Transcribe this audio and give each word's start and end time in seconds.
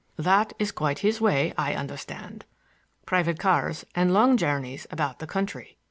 "That 0.17 0.53
is 0.57 0.71
quite 0.71 0.97
his 1.05 1.21
way, 1.21 1.53
I 1.59 1.75
understand,—private 1.75 3.37
cars 3.37 3.85
and 3.93 4.11
long 4.11 4.35
journeys 4.35 4.87
about 4.89 5.19
the 5.19 5.27
country. 5.27 5.77